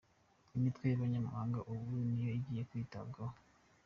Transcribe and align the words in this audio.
Imitwe 0.57 0.83
y’abanyamahanga 0.87 1.59
ubu 1.71 1.85
niyo 2.09 2.29
igiye 2.39 2.61
kwitabwaho 2.69 3.37